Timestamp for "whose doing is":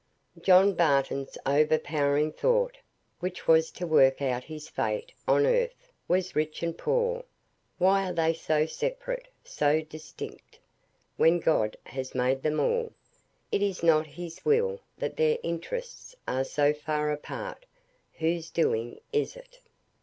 18.13-19.35